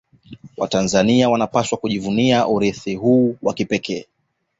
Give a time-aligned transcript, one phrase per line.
[0.57, 4.05] watanzania wanapaswa kujivunia urithi huu wa kipekee